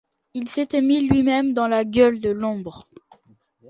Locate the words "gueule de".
1.85-2.31